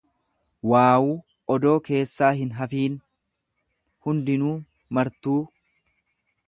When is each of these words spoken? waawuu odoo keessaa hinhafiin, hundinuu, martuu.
waawuu 0.71 1.11
odoo 1.55 1.75
keessaa 1.89 2.31
hinhafiin, 2.39 2.97
hundinuu, 4.09 4.57
martuu. 4.99 5.39